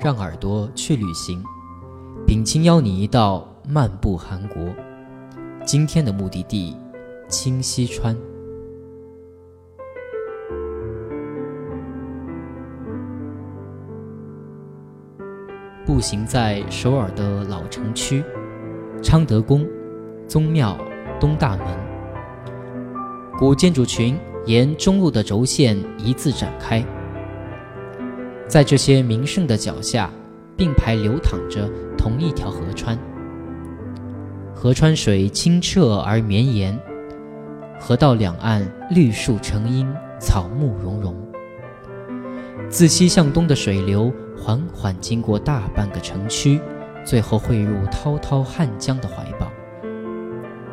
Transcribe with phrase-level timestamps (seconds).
[0.00, 1.44] 让耳朵去旅行，
[2.26, 4.62] 秉清邀你一道漫步韩国。
[5.66, 6.74] 今天的目的地，
[7.28, 8.16] 清溪川。
[15.84, 18.24] 步行在首尔的老城区，
[19.02, 19.66] 昌德宫、
[20.26, 20.78] 宗庙、
[21.20, 21.66] 东大门，
[23.42, 26.80] 古建筑群沿中路的轴线一字展开。
[28.46, 30.08] 在这些名胜的脚下，
[30.56, 31.68] 并排流淌着
[31.98, 32.96] 同一条河川。
[34.54, 36.78] 河川水清澈而绵延，
[37.80, 41.12] 河道两岸绿树成荫，草木茸茸。
[42.68, 46.60] 自西向东的水流缓缓经过大半个城区，
[47.04, 49.50] 最后汇入滔滔汉江的怀抱。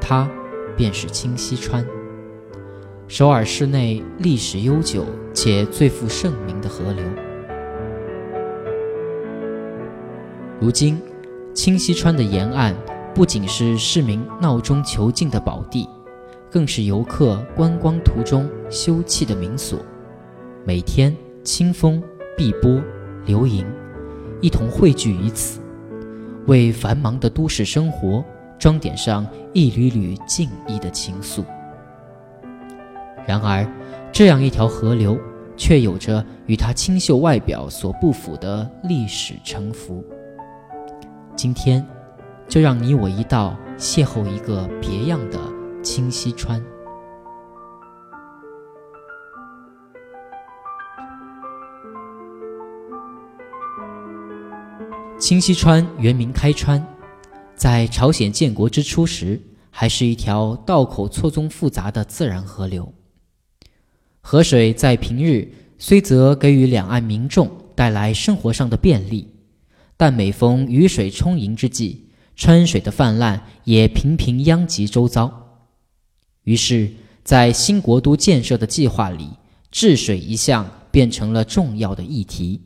[0.00, 0.26] 它
[0.74, 1.86] 便是清溪川，
[3.06, 7.04] 首尔市内历史悠久且最负盛名的河流。
[10.58, 10.98] 如今，
[11.52, 12.74] 清溪川的沿岸
[13.14, 15.86] 不仅是市民闹中求静的宝地，
[16.50, 19.78] 更是游客观光途中休憩的民所。
[20.64, 22.02] 每天，清风、
[22.38, 22.80] 碧波、
[23.26, 23.66] 流萤
[24.40, 25.60] 一同汇聚于此，
[26.46, 28.24] 为繁忙的都市生活
[28.58, 31.44] 装点上一缕缕静谧的情愫。
[33.26, 33.66] 然而，
[34.12, 35.18] 这样一条河流，
[35.56, 40.04] 却有着与它清秀外表所不符的历史沉浮。
[41.34, 41.84] 今天，
[42.48, 45.38] 就让你我一道邂逅一个别样的
[45.82, 46.62] 清溪川。
[55.18, 56.84] 清溪川原名开川，
[57.56, 62.92] 在朝鲜建国之初时，还是一条道口错综复杂的自然河流。
[64.26, 69.28] 河水在平日虽则给予两岸民众带来生活上的便利。
[69.98, 71.98] 但每逢雨水充盈之际，
[72.34, 75.60] 川水的泛滥也频频殃及周遭。
[76.44, 76.90] 于是，
[77.22, 79.28] 在新国都建设的计划里，
[79.70, 82.62] 治水一项变成了重要的议题。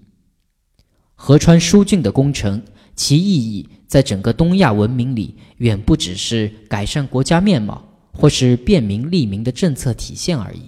[1.17, 2.63] 河川疏浚的工程，
[2.95, 10.63] 其意义在整个东亚文明里，远不只是改善国家面貌或是便民利民的政策体现而已。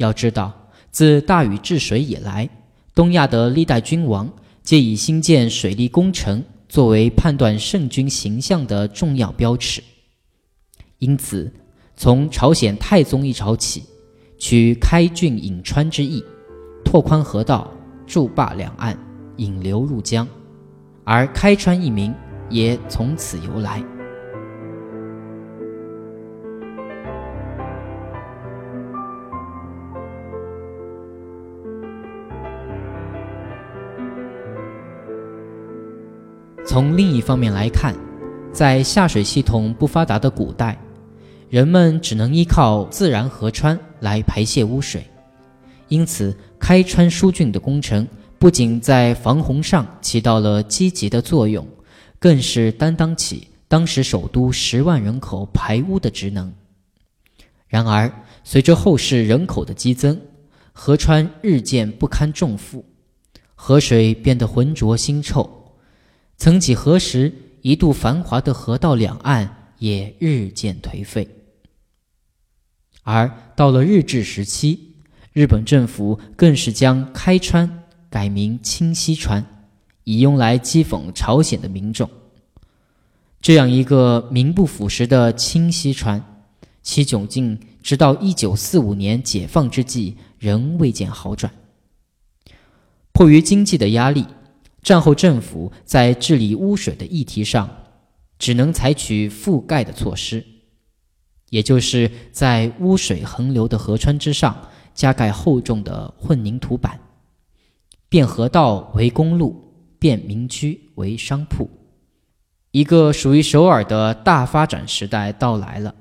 [0.00, 0.52] 要知道，
[0.90, 2.48] 自大禹治水以来，
[2.94, 4.28] 东亚的历代君王。
[4.62, 9.82] 皆以兴建水利工程作为判断圣君形象的重要标尺，
[10.98, 11.52] 因此，
[11.96, 13.82] 从朝鲜太宗一朝起，
[14.38, 16.22] 取开郡引川之意，
[16.84, 17.72] 拓宽河道，
[18.06, 18.96] 筑坝两岸，
[19.36, 20.28] 引流入江，
[21.04, 22.14] 而开川一名
[22.50, 23.82] 也从此由来。
[36.70, 37.92] 从另一方面来看，
[38.52, 40.80] 在下水系统不发达的古代，
[41.48, 45.04] 人们只能依靠自然河川来排泄污水，
[45.88, 48.06] 因此开川疏浚的工程
[48.38, 51.66] 不仅在防洪上起到了积极的作用，
[52.20, 56.52] 更是担当起当时首都十万人口排污的职能。
[57.66, 58.08] 然而，
[58.44, 60.16] 随着后世人口的激增，
[60.70, 62.84] 河川日渐不堪重负，
[63.56, 65.56] 河水变得浑浊腥臭。
[66.40, 71.28] 曾几何时，一度繁华的河道两岸也日渐颓废。
[73.02, 74.94] 而到了日治时期，
[75.34, 79.44] 日本政府更是将开川改名清溪川，
[80.04, 82.08] 以用来讥讽朝鲜的民众。
[83.42, 86.42] 这样一个名不副实的清溪川，
[86.82, 91.52] 其窘境直到一九四五年解放之际仍未见好转。
[93.12, 94.24] 迫于经济的压力。
[94.82, 97.68] 战后政府在治理污水的议题上，
[98.38, 100.44] 只能采取覆盖的措施，
[101.50, 106.98] 也就是在污水横流的河川之上加盖厚重的混凝土板，
[108.08, 111.68] 变河道为公路，变民居为商铺。
[112.70, 115.94] 一个属于首尔的大发展时代到来了。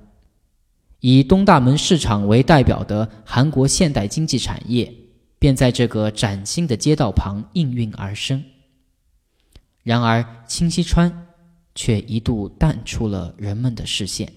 [1.02, 4.94] 以东大门市场为代表的韩国现代经济产业，
[5.40, 8.44] 便在这个崭新的街道旁应运而生。
[9.90, 11.26] 然而，清溪川
[11.74, 14.32] 却一度淡出了人们的视线。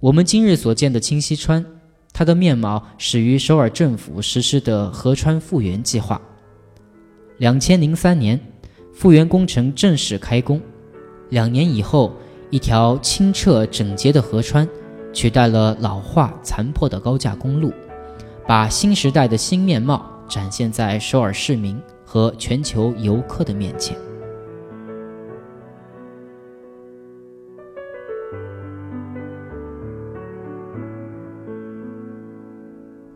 [0.00, 1.64] 我们今日所见的清溪川，
[2.12, 6.20] 它的面貌始于首尔政府实施的河川复原计划。
[7.38, 8.38] 两千零三年，
[8.92, 10.60] 复原工程正式开工。
[11.30, 12.12] 两年以后，
[12.50, 14.68] 一条清澈整洁的河川
[15.10, 17.72] 取代了老化残破的高架公路，
[18.46, 23.96] 把新时代的新面貌展现在首尔市民和全球游客的面前。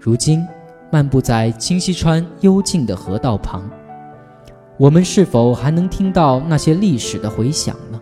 [0.05, 0.45] 如今，
[0.91, 3.63] 漫步在清溪川幽静的河道旁，
[4.77, 8.01] 我们是否还能听到那些历史的回响呢？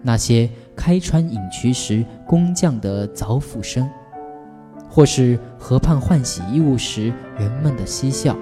[0.00, 3.86] 那些开川引渠时工匠的凿斧声，
[4.88, 8.34] 或是河畔换洗衣物时人们的嬉笑，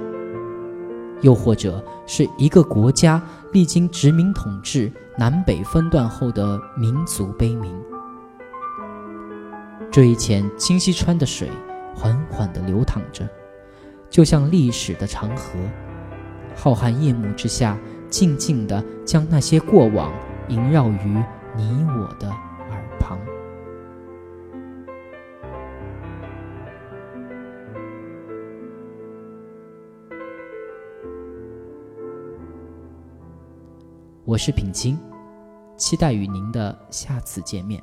[1.20, 3.20] 又或者是一个国家
[3.53, 4.88] 历经殖民统治、
[5.19, 7.75] 南北分段后的民族悲鸣。
[9.91, 11.50] 这一浅清溪川的水。
[11.94, 13.28] 缓缓地流淌着，
[14.10, 15.58] 就像历史的长河，
[16.54, 17.78] 浩瀚夜幕之下，
[18.10, 20.12] 静静地将那些过往
[20.48, 21.22] 萦绕于
[21.56, 23.18] 你我的耳旁。
[34.24, 34.98] 我是品清，
[35.76, 37.82] 期待与您的下次见面。